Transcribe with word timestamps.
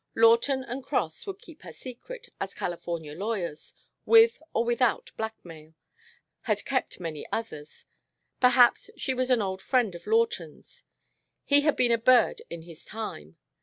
Lawton 0.15 0.63
and 0.63 0.83
Cross 0.83 1.27
would 1.27 1.37
keep 1.37 1.61
her 1.61 1.71
secret, 1.71 2.29
as 2.39 2.55
California 2.55 3.13
lawyers, 3.13 3.75
with 4.03 4.41
or 4.51 4.63
without 4.65 5.11
blackmail, 5.15 5.75
had 6.45 6.65
kept 6.65 6.99
many 6.99 7.23
others; 7.31 7.85
perhaps 8.39 8.89
she 8.97 9.13
was 9.13 9.29
an 9.29 9.43
old 9.43 9.61
friend 9.61 9.93
of 9.93 10.07
Lawton's. 10.07 10.85
He 11.45 11.61
had 11.61 11.75
been 11.75 11.91
a 11.91 11.99
"bird" 11.99 12.41
in 12.49 12.63
his 12.63 12.83
time. 12.83 13.37